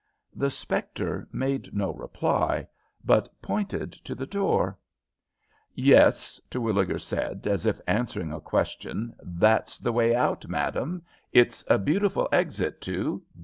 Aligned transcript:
The 0.35 0.49
spectre 0.49 1.27
made 1.31 1.75
no 1.75 1.93
reply, 1.93 2.65
but 3.05 3.29
pointed 3.39 3.91
to 3.91 4.15
the 4.15 4.25
door. 4.25 4.75
"Yes," 5.75 6.41
Terwilliger 6.49 6.97
said, 6.97 7.45
as 7.45 7.67
if 7.67 7.79
answering 7.85 8.31
a 8.33 8.39
question. 8.41 9.13
"That's 9.21 9.77
the 9.77 9.93
way 9.93 10.15
out, 10.15 10.47
madame. 10.47 11.03
It's 11.31 11.63
a 11.67 11.77
beautiful 11.77 12.27
exit, 12.31 12.81
too. 12.81 13.21